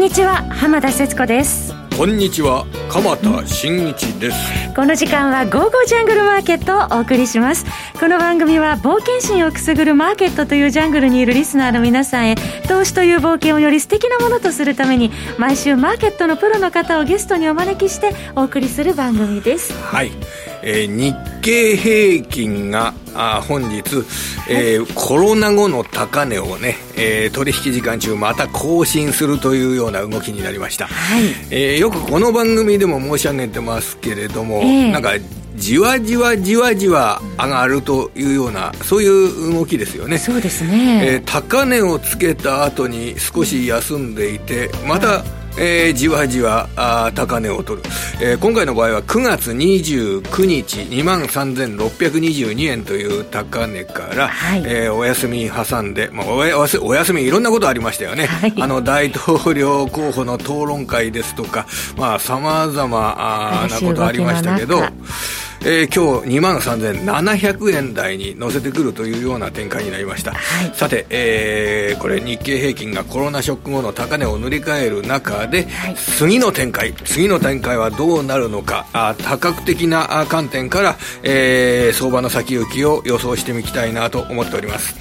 [0.00, 1.74] んにちは浜田節子です。
[1.94, 4.36] こんにちは鎌田新一です。
[4.74, 7.66] この時間は「ゴーゴージャングルマーケット」をお送りします。
[8.00, 19.74] この番組は冒険心をくすぐるマーケットというジャングルにいるリスナーの皆さんへ投資という冒険をより素敵なものとするために毎週マーケットのプロの方をゲストにお招きしてお送りする番組です。
[19.82, 20.12] はい
[20.62, 23.82] えー、日経平均があ本日、
[24.48, 35.12] えー、コロナ後の高値をね、えー、取引時間中また更新するというような動きになりました、はい、えー、よくこの番組でも申し上げてますけれども、えー、なんか
[35.56, 40.16] じわじわじわじわ上がるというような、そういう動きですよね。
[40.16, 41.16] そうですね。
[41.16, 47.88] えー、高値をつけた後に少し休んでいて、また、はいえー、じわじわあ高値を取る、
[48.22, 61.66] えー、今回の場合は9月29日2万3622円という高値から、はい、えー、お休み挟んで、まあ、おやお休みいろんなことありましたよね、はい、あの大統領候補の討論会ですとか
[62.18, 64.80] さまざ、まなことありましたけど
[65.62, 78.86] えー、今日2万3700円台に乗せてくるというような展開になりました、はい、さて、えー、これ日経平均がコロナショック後の高値を塗り替える中で、はい、次の展開次の展開はどうなるのか。
[78.92, 84.94] あ多角的な観点から、えー、相場の先行きを予想してみたいなと思っております。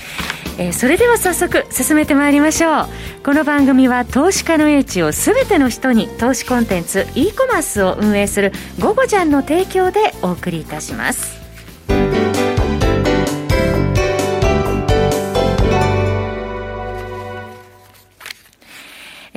[0.59, 2.87] えー、それでは早速進めてまいりましょう。
[3.23, 11.49] この番組は投資家の英知を全ての人に投資コンテンツ e コマースを運営する「ゴゴジャン」の提供でお送りいたします。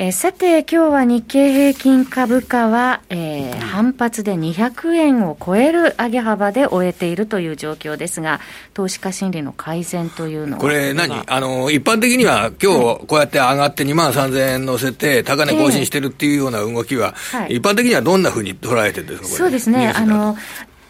[0.03, 8.41] えー、さて、今日は日経平均株価は、えー、反発で200円を超える上げ幅で終えているという状況ですが、
[8.75, 17.41] 投資家心理の改善というのはこれ何、あの一般的には、今日こうやって上がって2万3000円乗せて、高値更新してるっていうような動きは、えー。
[17.43, 19.93] はい、一般的にはどんなふうに捉えてるんですか、そうですね。
[19.95, 20.37] あの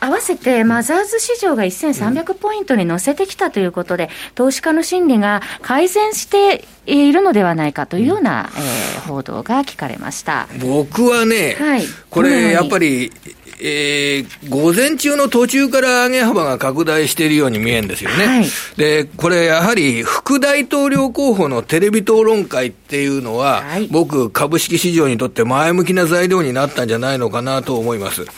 [0.02, 10.48] 合わせてマザーズ市場が1300ポイントに乗せてきたということで、投資家の心理が改善しているのではないかというような、えー、報道が聞かれました。
[10.60, 13.12] 僕はね、はい、これやっぱり
[13.64, 18.26] えー、午前中の途中から上げ幅が拡大しているように見えるんですよね。
[18.26, 18.46] はい、
[18.76, 28.22] で、これやはり副大統領候補のテレビ討論会っていうのは、はい、僕、株式市場にとって前向きな材料になったんじゃないのかなと思います。
[28.22, 28.28] うん、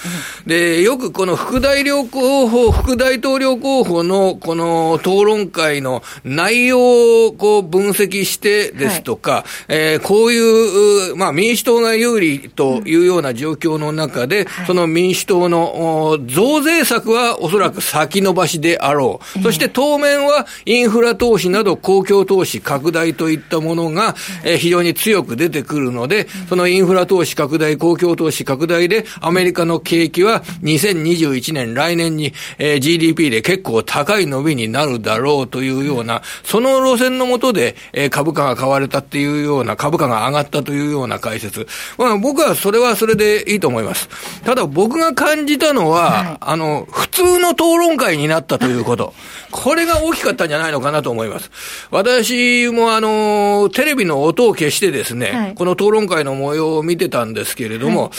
[0.46, 19.42] で、よくこの副大領候補、副大統領候補のこの討論会の内容をこう分析してですとか、はい、えー、こういう、まあ民主党が有利というような状況の中で、うん、その民主党の増税策はおそらく先延ばしであろう。
[19.42, 24.16] そして当面はインフラ投資など公共投資拡大といったものが
[24.58, 37.76] 非常に強く出てくるので、そのインフラ投資拡大、公共投資拡大でアメリカの景気は2021年来年に GDP で結構高い伸びになるだろうというような、その路線のもとで
[38.10, 41.66] 株価が買われたっていうような、株価が上がったというような解説。
[41.98, 44.08] まあ僕はそれはそれでいいと思います。
[44.44, 49.12] ただ僕がが感じたのは、はい、あの、普通の討論会になったということ。
[49.50, 51.50] これが大きかったんじゃないのかなと思います。
[51.91, 58.10] 私もあの、テレビの音を消してですね、はい、この討論会の模様を見てたんですけれども、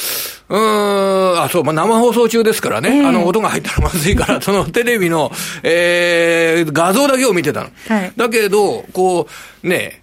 [0.47, 5.31] はい、うん、あ、そう、まあ、生放送中ですからね、えー、あの、音が入ったらまずいから、そのテレビの、
[5.63, 7.69] えー、画像だけを見てたの。
[7.87, 9.27] はい、だけど、こ
[9.63, 10.01] う、ね、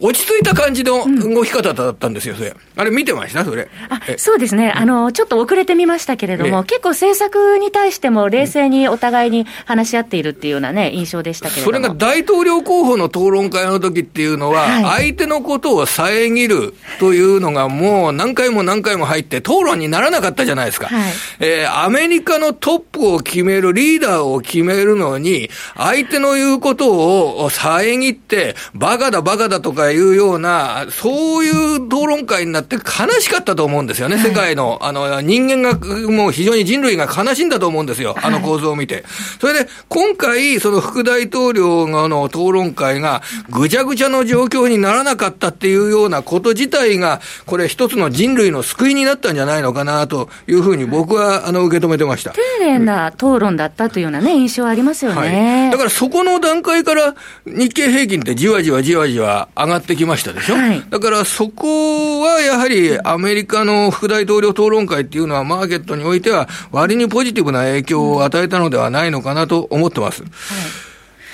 [0.00, 2.54] 落ち着いた感じの動き方だったんですよ、それ。
[2.76, 3.44] あれ見てました？
[3.44, 3.68] それ。
[3.88, 4.72] あ、そうですね。
[4.74, 11.76] あの、ちょっと遅れてみましたけれども、結構政策に対しても冷静にお互いに話し合っているっていうようなね、印象でしたけれども。
[11.78, 14.66] それが大統領候補の討論会の時っていうのは、
[14.96, 20.86] 相手のことを遮るというのがもう何回も何回も入って討論にならなかったじゃないですか。
[20.86, 35.78] はい、えー、アメリカのトップを決める、リーダーを決めるのに、相手の言うことを遮って、バカだバカだとかいうような、そういう討論会になって悲しかったと思うんですよね、世界の、あの、人間が、
[36.10, 39.04] もう非常に人類が悲しんだと思うんですよ、あの構図を見て。
[39.40, 52.32] それで、今回、その副大統領の討論会が、ぐちゃぐちゃの状況にならなかったっていうようなこと自体が、これ一つの人類の救いになったんじゃないのかなというふうに僕は、あの、受け止めてました。
[52.32, 55.62] 丁寧な討論だったというようなね、印象ありますよね。
[55.62, 57.14] はい、だからそこの段階から
[57.46, 70.22] 日経平均ってじわじわじわじわ上がってきましたでしょ、はい、だからそこはやはりアメリカの副大統領討論会っていうのは、マーケットにおいては、割にポジティブな影響を与えたのではないのかなと思ってます。
[70.22, 70.32] はい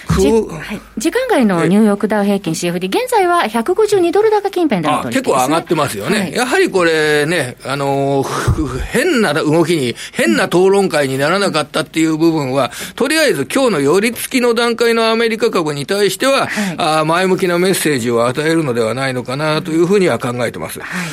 [0.09, 20.81] はい、時間外のニューヨークダウ平均 CFD、現在は152ドル高近辺での取引、ね、結構上がってますよね、はい、やはりこれね、あのー、変な動きに、変な討論会にならなかったっていう部分は、とりあえず今日の寄り付きの段階のアメリカ株に対しては、はい、あ前向きなメッセージを与えるのではないのかなというふうには考えてます。
[20.81, 21.09] はい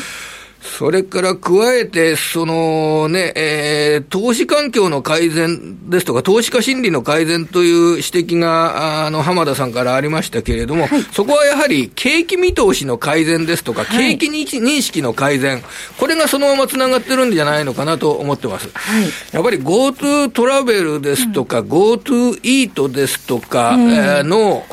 [0.66, 15.64] それから加えて、そのね、えー、投資環境の改善ですとか、投資家心理の改善という指摘が、あの、浜田さんからありましたけれども、はい、そこはやはり景気見通しの改善ですとか、はい、景気認識の改善、
[16.00, 18.70] これがそのままつながってるんじゃないのかなと思ってます。
[18.74, 24.66] はい、やっぱり GoTo トラベルですとか、うん、GoTo イートですとか、えー、の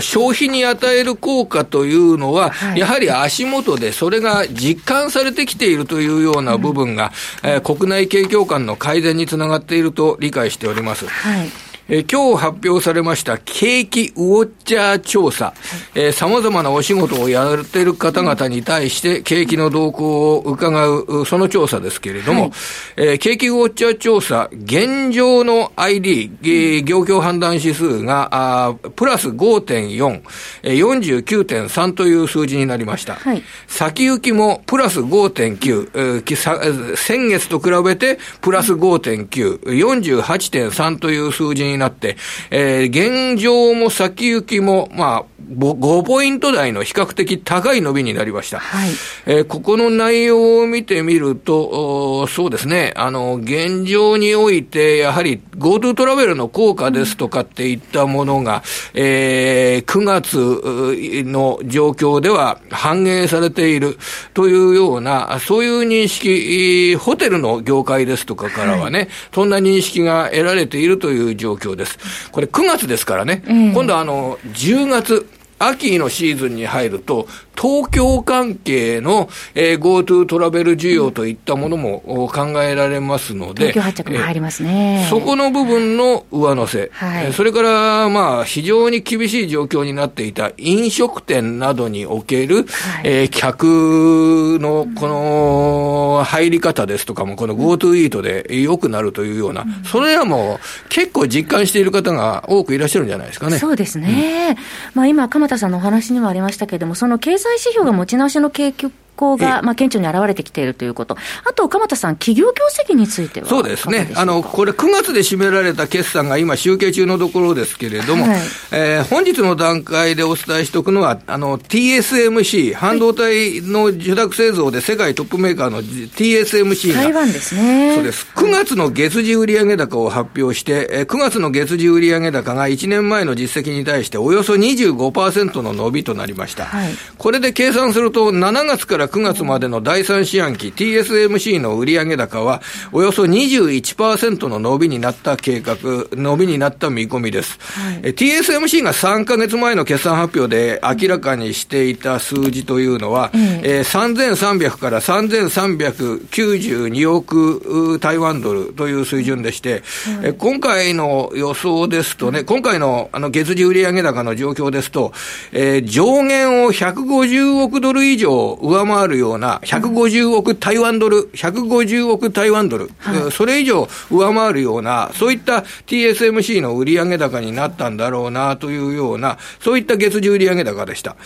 [0.00, 11.06] 消費に与える効果というのは、やはり足元でそれが実感されててきているというような部分が、うん、えー、国内景況感の改善につながっていると理解しております。
[11.06, 15.54] はいえー、今日発表されました景気ウォッチャー調査、
[15.94, 22.50] えー、様々なお仕事をやっている方々に対して景気の動向を伺う、その調査ですけれども、はい、
[22.96, 30.22] えー、景気ウォッチャー調査、現状の ID、えー、業況判断指数が、あプラス5.4、
[30.62, 33.16] えー、49.3という数字になりました。
[33.16, 42.16] はい、先行きもプラス5.9、えー、先月と比べてプラス5.9、48.3という数字にになって、
[42.50, 48.58] えー、現状も先行きも、まあ、5ポイント台の比較的高い伸びになりました。
[48.58, 48.90] はい、
[49.26, 58.62] えー、ここの内容を見てみると、そうですね、あの、現状において、やはり GoTo トラベルの効果ですとかっていったものが、
[58.94, 63.98] えー、9月の状況では反映されている
[64.32, 71.98] というような、そういう認識、ホテルの業界ですとかからはね、はい、そんな認識が得られているという状況です。
[72.30, 75.26] これ9月ですからね、今度あの、10月、
[75.58, 82.00] 秋のシーズンに入ると、東京関係の、えー、GoTo トラベル需要といったものも
[82.32, 92.66] 考えられますので、東京発着も入りますね、えー、そこの部分の上乗せ、はい、それから、まあ、非常に厳しい状況になっていた飲食店などにおける、はい、
[93.04, 103.58] えー、客のこの入り方ですとかも、この GoTo イートで良くなるというような、うん、それはもう結構実感している方が多くいらっしゃるんじゃないですかね。
[103.58, 104.50] そうですね。
[104.50, 104.56] うん、
[104.94, 112.52] まあ今、鎌田さんのお話にもありましたけれども、その経済指標が持ち直しの景気向が、まあ、顕著に現れてきているということ、あと、鎌田さん、企業業
[112.84, 118.40] 績についてはそうですね、あのこれ、9月で占められた決算が今、集計中のところですけれども、はい、
[118.72, 127.94] えー、本日の段階でお伝えしておくのは、あの TSMC、半導体の受託製造で世界トップメーカーの TSMC が、台湾ですね。
[127.94, 128.26] そうです。
[128.34, 136.64] 9月の月次売上高を発表して、9月の月次売上高が1年前の実績に対して、およそ25%の伸びとなりました。
[136.64, 142.62] はい、これで計算すると、7月から9月までの第3四半期、TSMC の売上高は、
[142.92, 145.76] およそ21%の伸びになった計画、
[146.12, 147.58] 伸びになった見込みです。
[147.60, 159.82] はい、TSMC が3か月前の決算発表で明らかにしていた数字というのは、うん、えー、3300から3392億台湾ドルという水準でして、
[160.22, 165.12] はい、今回の予想ですとね、今回のあの月次売上高の状況ですと、
[165.52, 181.16] えー、上限を150億ドル以上上回るような150億台湾ドル、150億台湾ドル、はい、それ以上上回るような、そういった TSMC の売上高になったんだろうなというような、そういった月次売上高でした。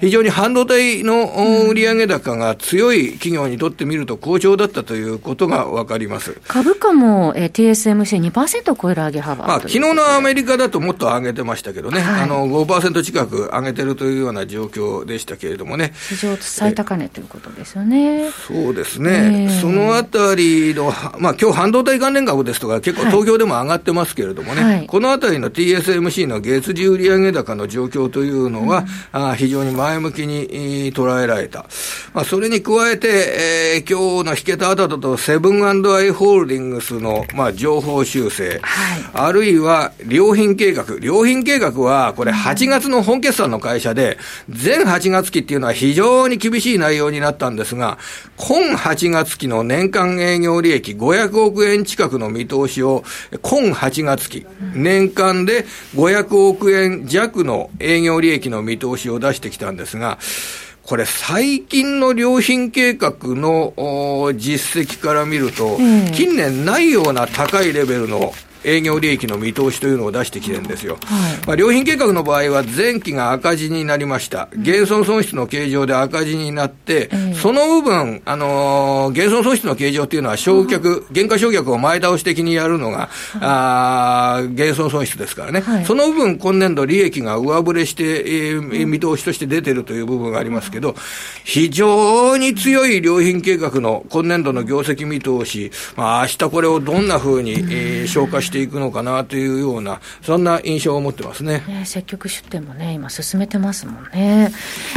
[0.00, 1.26] 非常に半導体の
[1.70, 6.38] 売上高が強い企業にとってみると好調だったということがわかります。
[6.46, 15.92] 株価も、えー、TSMC2% を超える上げ幅まあ、昨日のアメリカだともっと上げてましたけどね、はい、あの5%近く上げてるというような状況でしたけれどもね。
[15.96, 18.30] 史上最高値ということですよね。
[18.30, 19.44] そうですね。
[19.44, 31.66] えー、そのあたりの、まあ今日半導体関連株ですとか結構東京でも上がってますけれどもね、はい、このあたりの TSMC の月次売上高の状況というのは、うん、あ非常に前向きに捉えられた。
[32.12, 33.08] まあそれに加えて、
[33.78, 40.84] えー、今日の引けたあたとセブンアイ・ホールディングスの、まあ、情報修正、はい、あるいは良品計画。
[41.00, 44.18] 良品計画は、これ8月の本決算の会社で、
[44.48, 47.98] 全8月期っていうのは非常に厳しい内容になったんですが、
[48.36, 53.04] 今8月期の年間営業利益500億円近くの見通しを、
[53.42, 60.18] 今8月期、年間で500億円弱の営業利益の見通しを出してきたんですが、
[60.82, 63.72] これ、最近の良品計画の
[64.36, 65.78] 実績から見ると、
[66.12, 68.34] 近年ないような高いレベルの
[68.64, 70.98] 営業利益の見通しというのを出してきてるんですよ。
[71.04, 74.48] はい、まあ、良品計画の場合は前期が赤字になりました。
[74.56, 85.60] 減損損失の計上で赤字になって、うん、その部分、あのー、減損損失の計上っていうのは償却、減価償却を前倒し的にやるのが、あ減損損失ですからね。
[85.60, 90.94] はい、その部分、今年度利益が上振れして、えー、見通しとして出てるという部分がありますけど、
[91.44, 101.62] 非常に強い良品計画の今年度の業績見通し、まあ、明日これをどんなふうに、えー、消化していくのかなというような、そんな印象を持ってますね。
[101.66, 104.52] ね積極出店もね、今進めてますもんね。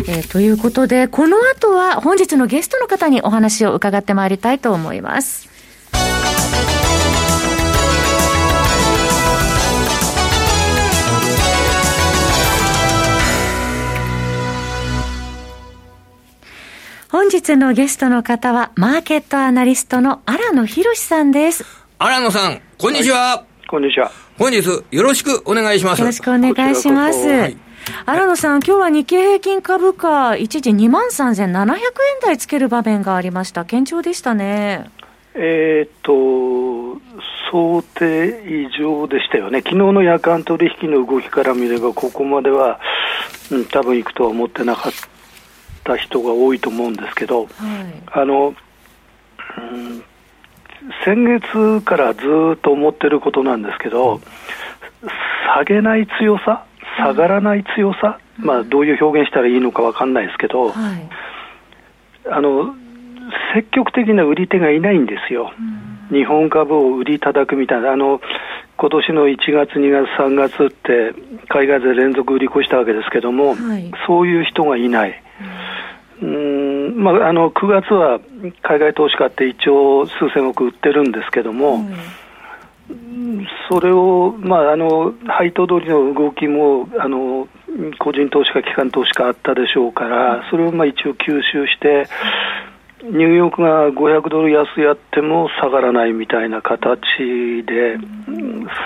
[0.07, 5.57] えー、ということで、この後は本日のゲストの方にお話を伺ってまいりたいと思います。
[17.09, 21.65] 本日のゲストの方は、マーケットアナリストの荒野博さんです。
[21.99, 23.46] 荒野さん、こんにちは。
[23.67, 24.11] はい、こんにちは。
[24.39, 25.99] 本日、よろしくお願いします。
[25.99, 27.19] よろしくお願いします。
[28.05, 31.77] 荒野さん、今日は日経平均株価、一時2万3700円
[32.21, 33.65] 台つける場面がありました。
[33.65, 34.89] 堅調でしたね。
[35.35, 37.01] えー、っと、
[37.51, 42.79] 想定以上でしたよね、昨日の夜間取引の動きから見れば、ここまでは、
[43.51, 44.91] うん、多分行くとは思ってなかっ
[45.83, 47.49] た人が多いと思うんですけど、はい、
[48.11, 48.55] あの、
[49.57, 50.03] うん、
[51.03, 52.21] 先月からず
[52.55, 54.21] っと思ってることなんですけど、
[55.55, 56.65] 下げない強さ、
[56.97, 61.09] 下がらない強さ、うん、まあ、どういう表現したらいいのか分かんないですけど、はい、
[62.29, 62.75] あの
[63.53, 65.51] 積極的な売り手がいないんですよ、
[66.11, 68.21] うん、日本株を売り叩くみたいな、あの
[68.77, 71.13] 今年の1月、2月、3月って、
[71.49, 75.23] 海外で連続売り越したわけですけども、はい、そういう人がいない。
[76.21, 78.19] うんまあ、あの9月は
[78.61, 81.85] 海外投資家って一応数千億売ってるんですけども、
[82.89, 87.47] うん、それを、まあ、あの配当通りの動きもあの
[87.99, 92.07] 個人投資家、機関投資家あったでしょうから、それをまあ一応吸収して、
[93.03, 96.99] ニューヨークが500ドル安やっても下がらないみたいな形
[97.65, 97.97] で、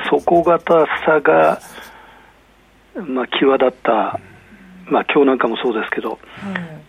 [0.09, 1.59] 底堅さが、
[3.07, 4.19] まあ、際立った、
[4.87, 6.19] まあ今日なんかもそうですけど、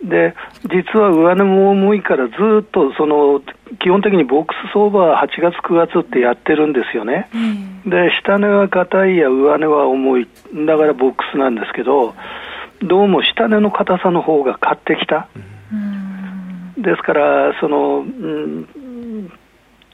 [0.03, 3.41] で実は上値も重いからずっとその
[3.79, 7.29] 基本的にボックス相場は8月、9月ってやってるんですよね、
[7.85, 10.27] で下値は硬いや上値は重い、
[10.65, 12.13] だからボックスなんですけど、
[12.81, 15.27] どうも下値の硬さの方が買ってきた。
[16.77, 18.67] ですから、その、うん、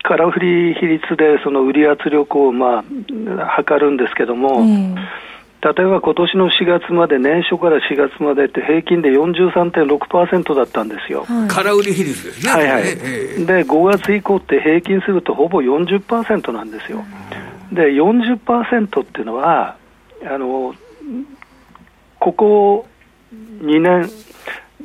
[0.01, 4.65] 空振り比率でその売り圧力をまあ測るんですけども、
[5.61, 11.25] 例えば今年の4月まで、年初から4月までって平均で43.6%だったんですよ。
[11.25, 12.51] はい、空売り比率ですね。
[12.51, 12.83] はいはい。
[12.83, 17.03] で、5月以降って平均するとほぼ40%なんですよ。
[17.73, 19.75] で、40%っていうのは、
[20.25, 20.73] あの、
[22.19, 22.87] ここ
[23.61, 24.09] 2年、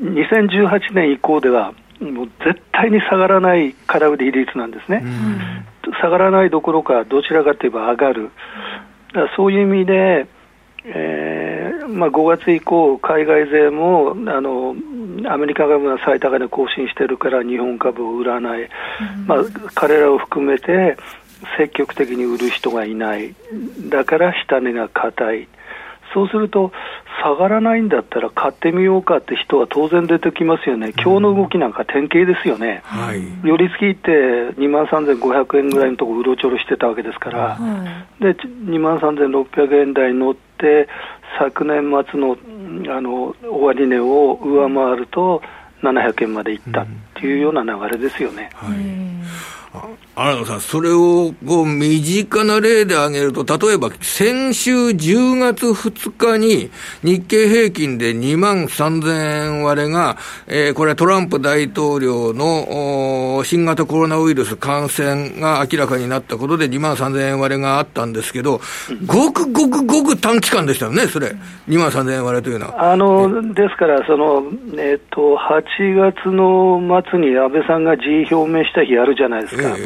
[0.00, 5.04] 2018年以降では、もう絶対に下がらない空売り比率なんですね。
[6.00, 8.30] 下がらないどころか、どちらかといえば上がる。
[9.12, 10.26] だからそういう意味で、
[10.84, 14.74] えーまあ、5月以降、海外勢もあの
[15.26, 19.38] アメリカ株が最高値更新してるから日本株を売らない、うん、まあ、
[19.74, 20.96] 彼らを含めて
[21.58, 23.34] 積極的に売る人がいない、
[23.88, 25.48] だから下値が硬い。
[26.12, 26.72] そうすると、
[27.24, 34.10] 下がらないんだったら買ってみようかって人は当然出てきますよね、今日の動きなんか典型ですよね、はい、寄り付きって
[34.60, 40.86] 2万3500円ぐらいのところ、うろちょろしてたわけですから、はい、で2万3600円台に乗って、
[41.38, 42.36] 昨年末の
[42.94, 45.40] あの終値を上回ると、
[45.82, 48.50] 700円までいったっていうような流れですよね。
[48.52, 49.54] はい
[50.16, 56.70] 新野さん、それをこう身近な例で挙げると、例えば先週10月2日に
[57.02, 60.16] 日経平均で2万3000円割れが、
[60.46, 68.60] えー、これトランプ大統領の新型コロナウイルス感染が明らかになったことで2万3000円割れがあったんですけど、
[69.06, 71.34] ごくごくごく短期間でしたよね、それ、
[71.66, 72.92] 2万3000円割れというのは。
[72.92, 74.44] あのですから、その、
[74.78, 79.76] えっ、と、8月の末に安倍さんが辞意表明した日あるじゃないですかか。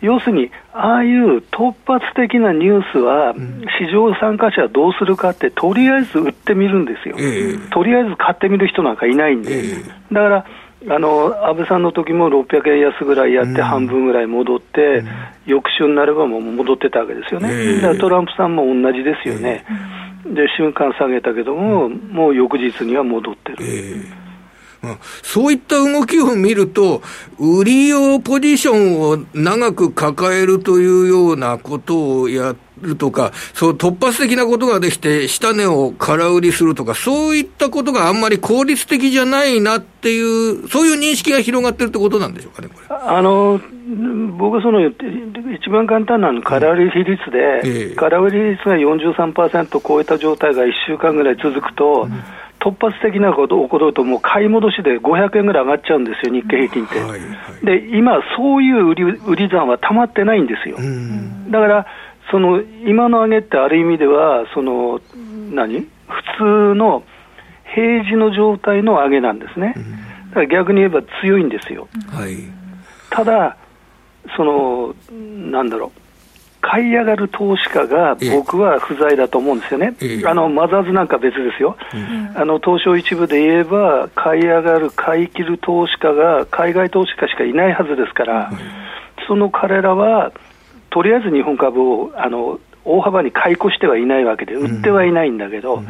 [0.00, 3.34] 要するに、ああいう突発的なニュースは、
[3.80, 7.16] 市場参加者はどうするかって、とりあえず売ってみるんですよ、
[7.70, 9.60] とりあえず買ってみる人なんかいないんで、
[10.12, 10.44] だから
[10.88, 15.02] あの安倍さんの時も600円安ぐらいやって、半分ぐらい戻って、
[15.46, 19.64] 翌週になればもう戻ってたわけですよね、だからトランプさんも同じですよね、
[20.24, 23.58] で瞬間下げたけども、もう翌日には戻ってる。
[24.82, 27.02] うん、そういった動きを見ると、
[27.38, 42.86] 売り用ポジションを長く抱えるというようなことをやるとか、そう突発的なことができて、下値を空売りするとか、そういったことがあんまり効率的じゃないなっていう、そういう認識が広がってるってことなんでしょうかね、これ。
[42.88, 43.60] あの
[44.36, 52.22] 僕はその一番簡単なの空売り比率で、えー、空売り率が43%超えた状態が1週間ぐらい続くと、うん
[52.60, 56.98] 突発的なこと起こると、もう買い戻しで500円ぐらい上がっちゃうんですよ、日経平均って。
[57.00, 57.20] はいはい、
[57.64, 60.76] で、今、そういう売り売り算はたまってないんですよ。
[61.50, 61.86] だから、
[62.30, 65.00] その今の上げってある意味では、その
[65.50, 65.86] 何？
[66.08, 67.02] 普通の
[67.74, 69.74] 平時の状態の上げなんですね。
[70.30, 71.88] だから逆に言えば強いんですよ。
[72.10, 72.36] はい、
[73.10, 73.56] ただ、
[74.36, 74.94] その、
[75.50, 76.00] なんだろう。
[76.60, 79.94] 買い上がる投資家が僕は不在だと思うんですよね、
[80.26, 81.76] あのマザーズなんか別ですよ、
[82.34, 88.52] あの東証一部で言えば、買い上がる、買い切る投資家が海外投資家しかいないはずですから、
[89.26, 90.32] その彼らは、
[90.90, 95.82] とりあえず日本株をあの大幅に買い越してはいないわけで、売ってはいないんだけど、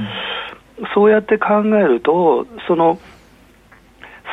[0.95, 2.99] そうやって考えると、その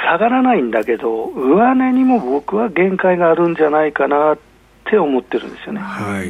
[0.04, 4.55] 下がらないんだけど、上値にも僕は限界があるんじゃないかなって
[4.88, 5.80] って思ってるんですよね。
[5.80, 6.30] はい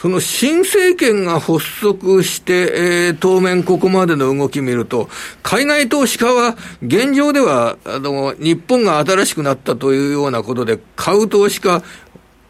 [0.00, 5.10] その新政権が発足して、えー、当面ここまでの動き見ると、
[5.42, 11.82] 海外投資家は現状では、あの、日本が新しくなったというようなことで、買う投資家、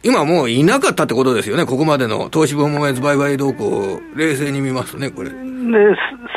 [0.02, 5.30] 今もういなかったってことですよね、ここまでの投資分も売買動向を冷静に見ますとね、これ。
[5.30, 5.36] で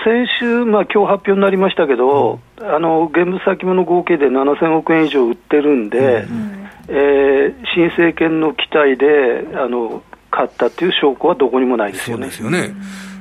[0.03, 12.29] 先週、まあ今日発表になりましたけど、うん、あの現物先物合計で7000億円以上売ってるんで、うんえー、新政権の期待であの買ったっていう証拠はどこにもないですよね。
[12.31, 12.75] そうですよね。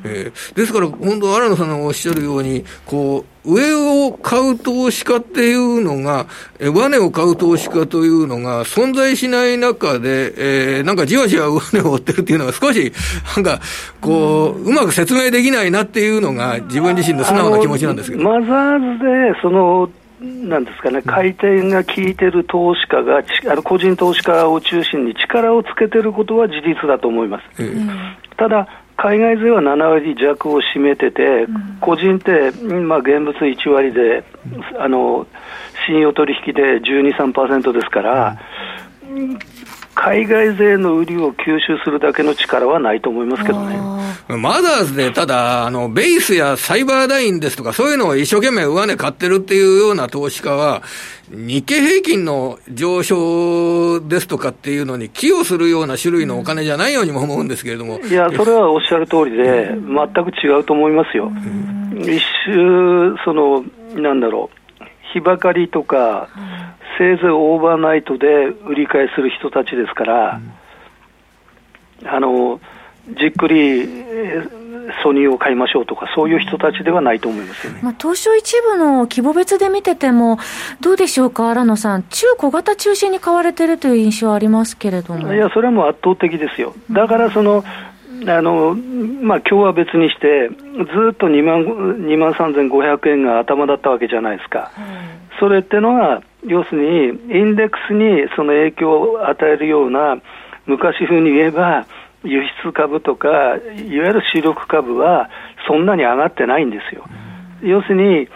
[0.05, 6.27] えー、ですから、本当、新野さんがおっしゃるように、こう、上を買う投資家っていうのが、
[6.61, 12.93] えー、値を買う投資家というのが存在しない中で、えー、なんかじわじわ上値を追ってるっていうのが少し、
[13.37, 13.61] なんか、
[14.01, 18.23] こう、うまく説明できないなっていうのが自分自身の素直な気持ちなんですけど。
[18.23, 19.91] マザーズで、その、
[20.23, 27.63] なんですかね、回転が効いてる投資家が、あの個人投資家を中心に力をつけてることは事実だと思います。
[27.63, 27.91] うん、
[28.43, 34.25] ただ海外勢は7割弱を占めてて、うん、個人って、まあ、現物1割で、
[34.81, 35.29] あの
[35.87, 38.39] 信用取引で12、3%ですから、
[39.09, 39.39] うん
[39.95, 43.77] 海外勢の売りを吸収するだけの力はないと思いますけどね。
[44.29, 50.83] マザーズで、ただ、あの、ベースやサイバーダインですとか、そういうのを一生懸命上値買ってるっていうような投資家は、
[51.31, 57.99] 日経平均の上昇ですとかっていうのに寄与するような種類のお金じゃないようにも思うんですけれども。
[58.01, 61.31] いや、それはおっしゃる通りで、全く違うと思いますよ。
[62.01, 64.62] 一周、その、なんだろう。
[65.13, 66.29] 日ばかりとか、
[66.99, 70.41] せいぜいオーバーナイトで売り買いする人たちですから、
[72.05, 72.61] あの
[73.19, 73.87] じっくり
[75.03, 80.39] ソニーを買いましょうとか、そういう人たちではないと思いますよね、まあ、東証一部の規模別で見てても、
[80.81, 85.35] どうでしょうか、新野さん、中小型中心に買われてるという印象はありますけれども。
[85.35, 86.75] いや、それはもう圧倒的ですよ。
[86.91, 87.65] だからその、
[88.27, 94.71] あのまあ今日は別にして、ずっと2万 ,2 万3500円が頭だったわけじゃないですか、
[95.41, 100.17] それってのは、要するに、インデックスにその影響を与えるような、
[100.67, 101.87] 昔風に言えば、
[102.25, 105.29] 輸出株とか、いわゆる主力株は、
[105.67, 107.05] そんなに上がってないんですよ。
[107.63, 108.29] 要するに、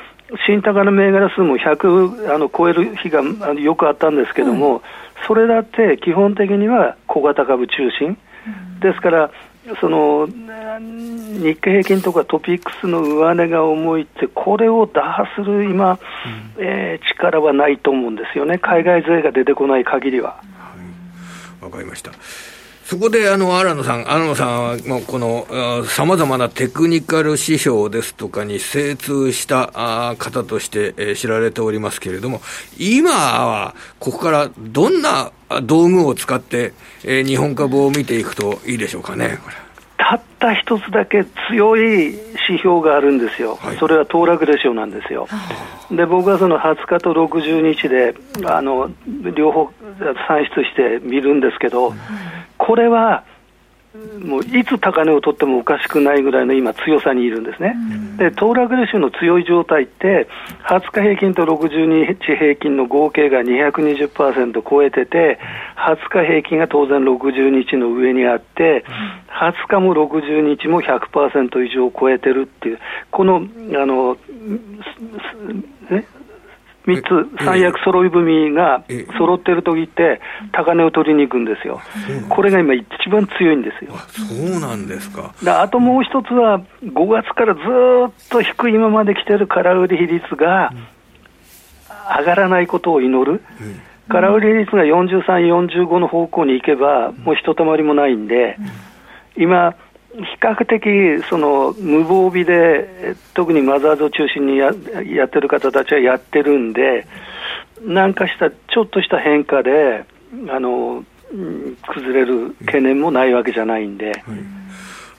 [0.46, 3.22] 新高の銘柄数も100あの超える日が
[3.55, 4.81] よくあったんですけども、うん、
[5.27, 9.31] それだって基本的には小型株中心、うん、ですから、
[9.81, 15.99] その日経平均とかトピックスの上値が重いって、これを打破する今、うん、
[16.59, 20.29] えー、力はないと思うんですよね、海外勢が出てこない限りは。
[20.31, 20.43] わ、
[21.63, 22.13] はい、かりました。
[22.87, 32.40] そこで、あの、荒野さん、荒野さんは、もう、この、さまざまなテクニカル指標ですとかに精通した方として、えー、知られておりますけれども、
[32.79, 35.33] 今は、ここからどんな
[35.64, 39.57] 道具を使って、えー、日本株を見ていくといいでしょうかね、これ。
[39.99, 42.14] たった一つだけ強い
[42.49, 45.27] 指標があるんですよ、はい、それは騰落レシオなんですよ。
[45.90, 48.90] で、僕はその20日と60日で、あの
[49.35, 49.70] 両方
[50.29, 51.92] 算出して見るんですけど、
[52.67, 53.23] これは、
[54.21, 57.77] もういつ高値を取ってもおかしくないぐらいの今、強さにいるんですね。
[58.19, 60.29] で、騰落レシオの強い状態って、
[60.69, 65.39] 20日平均と62日平均の合計が220%超えてて、
[65.77, 68.85] 20日平均が当然60日の上にあって、
[69.29, 72.79] 20日も60日も100%以上超えてるっていう、
[73.13, 73.47] この、
[73.81, 74.17] あの、
[75.89, 76.05] ね、
[76.87, 77.03] 3
[77.38, 78.83] つ、三役揃い踏みが
[79.18, 80.20] 揃ってる時って、
[80.53, 81.81] 高値を取りに行くんですよ、
[82.29, 83.92] これが今、一番強いんですよ。
[84.09, 85.35] そうなんですか。
[85.62, 90.72] あともう一つは、5月からずっと低いままで来てる空売り比率が
[92.18, 93.42] 上がらないことを祈る。
[94.09, 98.57] 空売り比率が43、45の方向に行けば、もうひとたまりもないんで、
[99.37, 99.75] 今、
[100.17, 104.73] 比較的その無防備で、特にマザーズを中心にや
[105.05, 107.07] やってる方たちはやってるんで、
[107.83, 110.05] なんかしたちょっとした変化で、
[110.49, 111.05] あの
[111.87, 114.23] 崩れる懸念もないわけじゃないんで。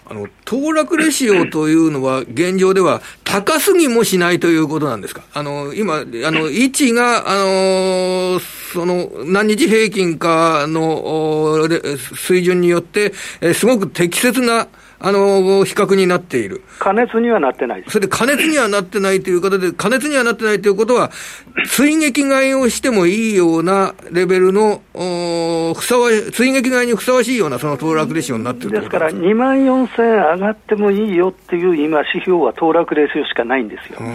[0.10, 5.22] あの、騰落レシオというのは、現状では高すぎもしないということなんですか？
[5.34, 11.68] あの、今、あの、位置が、あの、その、何日平均かの
[12.16, 16.62] 水準によって、えすごく適切な、あの、比較になっている。
[16.80, 21.12] 加熱にはなってないそれで加熱にはなってないということで、加熱にはなってないということは、
[21.68, 29.00] 追撃買いをしてもいいようなレベルの、ふさわ追撃買いにふさわしいようなその騰落レシオになってるですか？
[29.00, 34.00] ら、2万4000円上がってもいいよっていう今、指標は騰落レシオしかないんですよ。
[34.00, 34.06] だ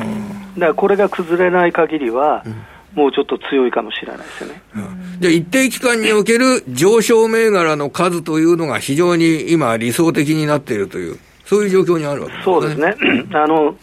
[0.60, 2.54] からこれが崩れない限りは、うん
[2.94, 4.62] もうちょっと強いかもしれないですよね。
[4.76, 12.54] うん、じゃあ、一定期間における上昇銘柄の数というのが非常に今、理想的になっているという、そういう状況にあるわけですね。
[12.54, 12.96] そうですね。
[13.34, 13.74] あの、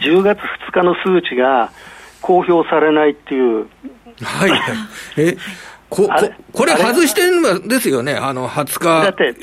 [0.00, 1.70] 10月2日の数値が
[2.20, 3.66] 公表されないっていう。
[4.22, 4.52] はい。
[5.16, 5.36] え？
[5.92, 9.02] こここれ外してるのですよね、あの20日。
[9.02, 9.34] だって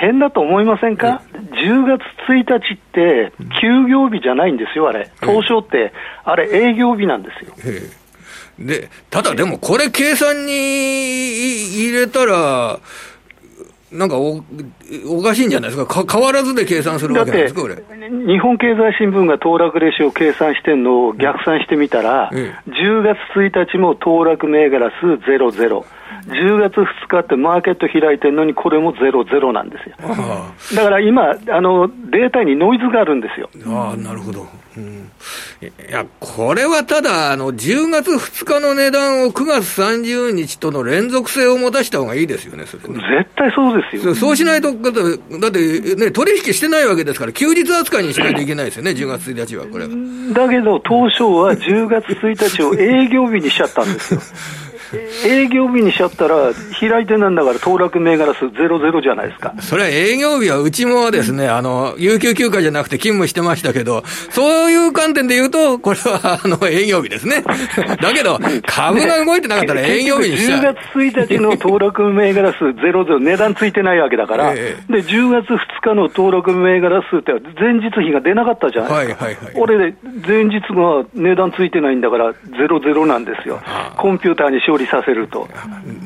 [0.00, 5.92] 変だと思いませんか、10月1日って、休業日じゃないんですよ、あれ、東証って、
[6.24, 7.54] あれ、営業日なんですよ。
[8.58, 12.80] でただでも、これ、計算に入れたら、
[13.92, 14.42] なんかお
[15.06, 16.04] おかしいんじゃないですか？
[16.04, 22.38] か、変わらずで計算するわけなんですか、これ日本経済新聞が騰落レシオを計算してるのを逆算してみたら、うん、
[22.72, 25.84] 10月1日も騰落銘柄数00。
[26.28, 29.96] 10月2日ってマーケット開いてるのに、これもゼロゼロなんですよ。
[30.76, 33.50] だから今、あのデータにノイズがあるんですよ。
[33.66, 34.46] あなるほど、
[34.76, 35.10] うん、
[35.62, 44.14] いや、これはただ、あの10月2日の値段を9月30日との連続性を持たした方がいいですよね、それね絶対そうですよ。
[44.14, 49.90] そうしないと、だって、だってね、取引してないわけですから、休日扱いにしないといけないですよね、10月1日は、これは。
[50.32, 54.20] だけど、東証は10月1日を営業日にしちゃったんですよ。
[55.26, 59.54] 営業日にしちゃったら、開いてなんだから、騰落銘柄数ゼロゼロじゃないですか。
[59.60, 67.42] それは営業日はうちもですね、あの、有給休暇じゃなくて勤務してましたけど、そういう観点で言うと、これは、あの、営業日ですね。
[68.00, 70.60] だけど、株が動いてなかったら営業日にしちゃう。
[70.60, 79.24] 10月1日の騰落銘柄数ゼロゼロ、値段ついてないわけだから、えで、10月2日の登録銘柄数って前日比が出なかったじゃないですか。
[79.24, 79.54] はいはいはい。
[79.56, 79.94] 俺で、
[80.26, 83.60] 前日が値段ついてないんだから、ゼロゼロなんですよ。
[83.96, 85.48] コンピューターに勝利りさせると。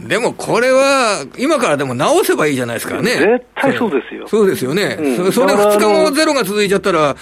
[0.07, 3.11] でもこれは、今からでも直せばいいじゃないですかね。
[3.11, 4.29] 絶対そうですよ。
[4.29, 4.97] そうですよね。
[4.99, 7.17] うん、それ2日もゼロが続いちゃったら、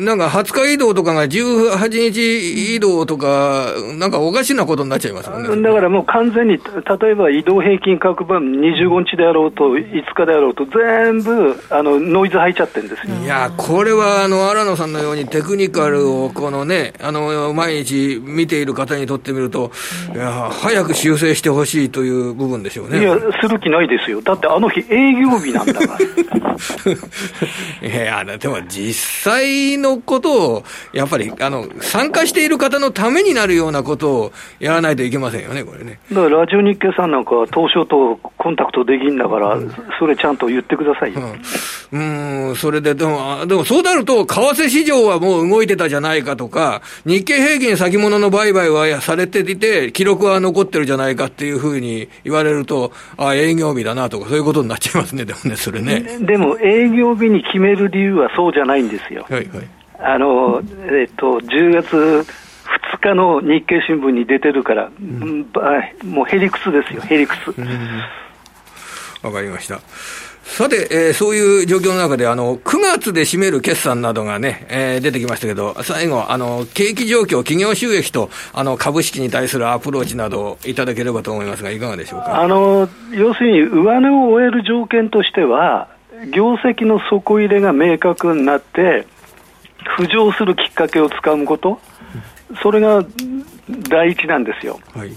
[0.00, 3.66] なんか20日移動とかが18日移動とか、
[3.98, 5.68] なんかおかしなことになっちゃいますもんね。
[5.68, 13.14] だからもう完全に、例えば移動平均各番25日であろうと、5日であろうと、全部あのノイズ入っちゃってるんですよ。
[13.22, 19.70] いや、これはあの荒野さんのようにテクニカルをこのね、あの毎日見ている方にとってみると、
[20.14, 23.00] いや早く修正してほしいという部分でしょうね。
[23.00, 24.20] いや、する気ないですよ。
[24.20, 25.98] だってあの日営業日なんだから。
[27.88, 35.98] いや、でも実際のことを、やっぱり、あの、参加している方のためになるようなことをやらないといけませんよね、これね。
[36.12, 41.22] だからラジオ日経さんなんかは東証とコンタクトできんだから、うん、それちゃんと言ってくださいよ。
[41.92, 56.18] うん、うんそれで、でも、でもそうなると、為替市場はもう動いてたじゃないかとか、日経平均先物の売買はされていて、記録は残ってるじゃないかっていうふうに言われると、あ営業日だなとか、そういうことになっちゃいますね、でもね、それね。
[56.20, 59.24] でも、営業日に決める理由はそうじゃないんですよ。
[59.30, 59.68] はいはい。
[60.00, 65.46] あの、えっと、10月2日の日経新聞に出てるから、うん、
[66.04, 67.54] もうへりくつですよ、へりくつ。
[69.22, 69.80] わかりました。
[70.50, 82.42] さて、えー、そういう状況の中で、あの、9月で占める決算などがね、えー、出てきましたけど、最後、あの、景気状況、企業収益と、あの、株式に対するアプローチなどをいただければと思いますが、いかがでしょうか？
[82.42, 85.88] あの、要するに、上値を終える条件としては、
[86.34, 89.06] 業績の底入れが明確になって、
[89.96, 91.80] 浮上するきっかけをつかむこと、
[92.62, 93.04] それが
[93.88, 94.80] 第一なんですよ。
[94.94, 95.12] はい、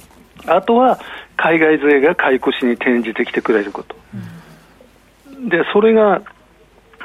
[0.46, 1.00] あとは、
[1.36, 3.96] 海外勢が買い越しに転じてきてくれること。
[4.14, 4.33] うん
[5.50, 6.22] で、それが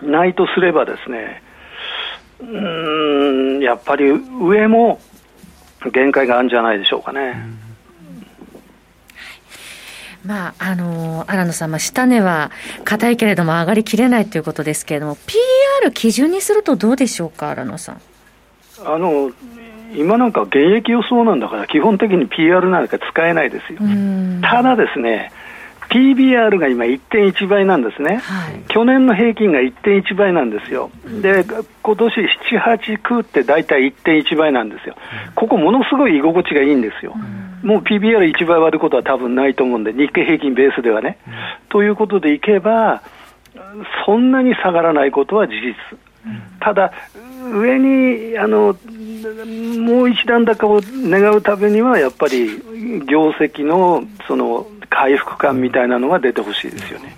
[0.03, 1.43] ないとすればですね、
[2.41, 5.01] うん、やっぱり上も
[5.93, 7.35] 限界があるんじゃないでしょうかね。
[10.25, 12.51] まあ、あのー、荒野さん、まあ、下値は
[12.85, 15.17] 硬いけれども上がりきれないということですけれども、
[15.81, 18.01] PR 基準にするとどうでしょうか、荒野さん？
[18.85, 19.31] あの
[19.97, 23.79] 今なんか現役予想なんだから、基本的に PR なんか使えないですよ。
[24.43, 25.33] ただですね、
[25.91, 30.91] PBR が今1.1倍なんですね、はい、去年の平均が1.1倍なんですよ、
[31.23, 31.45] で
[31.83, 32.15] 今年
[32.51, 34.97] 7、8、9って大体1.1倍なんですよ、
[35.35, 37.15] ここ、ものすごい居心地がいいんですよ、
[37.63, 41.19] もう PBR1 倍割ることは多分ないと思うんで、日経平均ベースではね。
[41.69, 43.03] ということでいけば、
[44.07, 45.75] そんなに下がらないことは事実。
[46.61, 46.93] ただ、
[47.53, 48.77] 上にあの
[49.79, 52.49] もう一段高を願うためには、やっぱり
[53.07, 57.17] 業績のその回復感みたいなのが出てほしいですよね。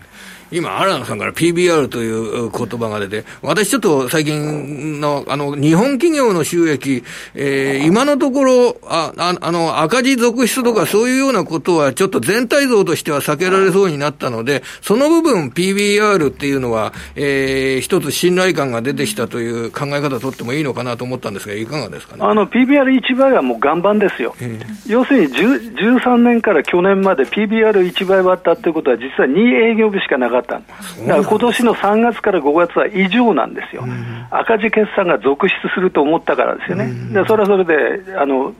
[0.52, 22.24] 今、荒野さんから PBR という言葉が出て、私ちょっと最近の、あの、日本企業の収益、えー、今のところ、あ、ああの、赤字続出とかそういうようなことは、ちょっと全体像としては避けられそうになったので、その部分 PBR っていうのは、えー、一つ信頼感が出てきたという考え方をとってもいいのかなと思ったんですが、いかがですかね？
[22.24, 24.34] あの、PBR1 倍はもう岩盤ですよ。
[24.40, 30.39] えー、要するに13年から去年まで PBR1 倍割ったってことは、実は2営業日しかなかった。
[30.40, 30.60] った、だ。
[30.60, 30.64] か
[31.06, 33.84] ら今年の3月から5月は異常なんですよ、
[34.30, 38.52] 赤字決算が続出すると思ったからですよね、でそれはそれであの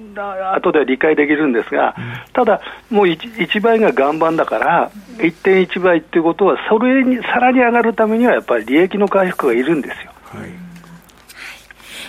[0.55, 1.95] 後では理解できるんですが、
[2.33, 10.13] ただ、もう 1, 1倍が岩盤だから、1.1倍っていうことは、それにさらに上がるためには、やっぱり利益の回復がいるんですよ。
[10.25, 10.70] はい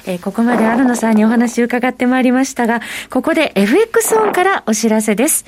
[0.06, 5.46] えー、ここまでアルノさんにお話を伺ってまいりましたが、ここで FX オンからお知らせです。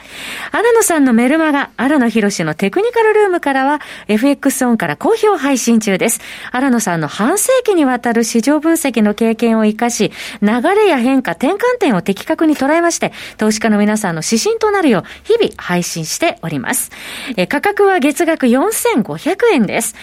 [0.52, 6.22] 荒野さんのメルマガ、荒野博士のテクニカルルームからは、FX オンから好評配信中です。
[6.52, 10.12] 荒野さんの半世紀にわたる市場分析の経験を活かし、
[10.42, 16.92] 流れや変化、転換点を的確に捉えまして、投資家の皆さんの指針となるよう、日々配信しております。
[17.38, 19.96] えー、価格は月額4500円です。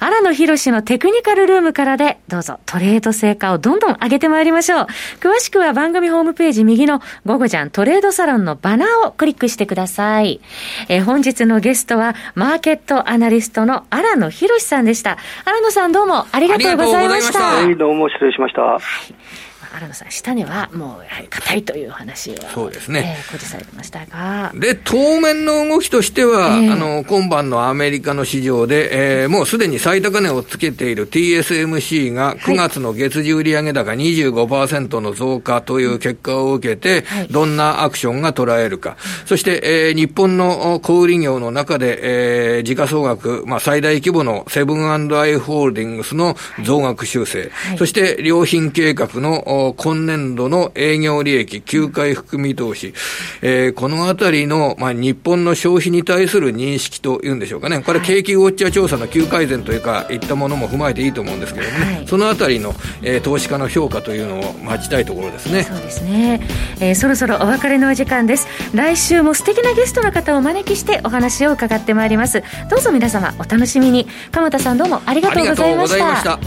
[0.00, 4.86] 荒野博のテクニカルルームからで、どうぞトレード成果をどんどん上げてまいりましょう。
[5.20, 10.40] 詳しくは番組ホームページ右のゴゴジャントレードサロンのバナーをクリックしてください。
[10.88, 15.18] えー、本日のゲストは、マーケットアナリストの荒野博さんでした。
[15.44, 17.38] 荒野さんどうもありがとうございました。
[17.38, 18.62] はい、どうも失礼しました。
[18.62, 24.52] はい新野さん、下値はもうやはり硬いという話を、そうですね、えー、示されてましたが。
[24.54, 38.96] で、当面の動きとしては、えー、あの、今晩のアメリカの市場で、えー、もうすでに最高値をつけている TSMC が9月の月次売上高25%の増加という結果を受けて、はい、どんなアクションが捉えるか。
[39.26, 52.94] そして、えー、日本の小売業の中で、えー、時価総額、まあ、最大規模のセブンアイ・ホールディングスの増額修正、はい、そして良品計画の今年度の営業利益、急回復見通し、
[53.42, 65.64] えー、このあたりの、まあ、日本の消費に対する認識というんでしょうかね、これ、景気ウォッチャー調査の急改善というか、いったものも踏まえていいと思うんですけれどもね、はい、そのあたりの、えー、投資家の評価というのを待ちたいところですね。
[65.64, 66.40] そうですね、
[66.80, 68.46] えー、そろそろお別れのお時間です。
[68.74, 72.42] 来週も素敵なゲストの方をお招きしてお話を伺ってまいります。
[72.68, 74.06] どうぞ皆様お楽しみに。
[74.32, 76.38] 鎌田さんどうもありがとうございました。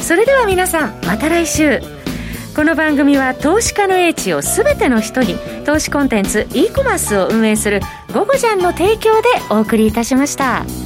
[0.00, 2.03] それでは皆さん、また来週。
[2.54, 5.34] この番組は投資家の英知をすべての人に
[5.66, 7.80] 投資コンテンツ e コマースを運営する
[8.14, 10.83] 「ゴゴジャン」の提供でお送りいたしました。